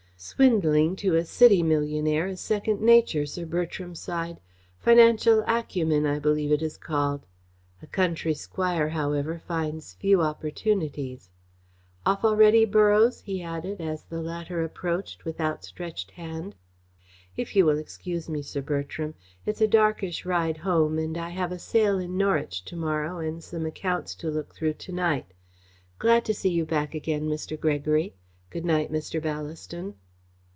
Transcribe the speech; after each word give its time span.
"Swindling 0.23 0.95
to 0.97 1.15
a 1.15 1.25
city 1.25 1.63
millionaire 1.63 2.27
is 2.27 2.39
second 2.39 2.79
nature," 2.79 3.25
Sir 3.25 3.43
Bertram 3.43 3.95
sighed; 3.95 4.39
"financial 4.77 5.43
acumen, 5.47 6.05
I 6.05 6.19
believe 6.19 6.51
it 6.51 6.61
is 6.61 6.77
called. 6.77 7.25
A 7.81 7.87
county 7.87 8.35
squire, 8.35 8.89
however, 8.89 9.39
finds 9.39 9.95
few 9.95 10.21
opportunities. 10.21 11.31
Off 12.05 12.23
already, 12.23 12.65
Borroughes?" 12.65 13.21
he 13.23 13.41
added, 13.41 13.81
as 13.81 14.03
the 14.03 14.21
latter 14.21 14.63
approached 14.63 15.25
with 15.25 15.41
outstretched 15.41 16.11
hand. 16.11 16.53
"If 17.35 17.55
you 17.55 17.65
will 17.65 17.79
excuse 17.79 18.29
me, 18.29 18.43
Sir 18.43 18.61
Bertram. 18.61 19.15
It's 19.47 19.59
a 19.59 19.67
darkish 19.67 20.23
ride 20.23 20.57
home 20.57 20.99
and 20.99 21.17
I 21.17 21.29
have 21.29 21.51
a 21.51 21.57
sale 21.57 21.97
in 21.97 22.15
Norwich 22.15 22.63
to 22.65 22.75
morrow 22.75 23.17
and 23.17 23.43
some 23.43 23.65
accounts 23.65 24.13
to 24.17 24.29
look 24.29 24.53
through 24.53 24.73
to 24.73 24.91
night. 24.91 25.33
Glad 25.97 26.25
to 26.25 26.33
see 26.35 26.49
you 26.51 26.63
back 26.63 26.93
again, 26.93 27.27
Mr. 27.27 27.59
Gregory. 27.59 28.13
Good 28.51 28.65
night, 28.65 28.91
Mr. 28.91 29.19
Ballaston." 29.19 29.95